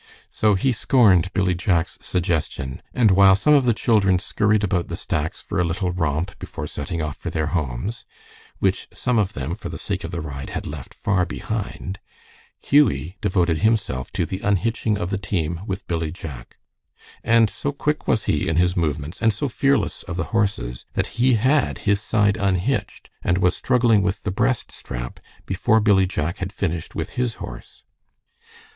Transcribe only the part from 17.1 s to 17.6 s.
And